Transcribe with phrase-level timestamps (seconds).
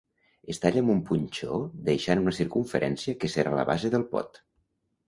[0.53, 1.59] Es talla amb un punxó
[1.91, 4.45] deixant una circumferència que serà la base del pot.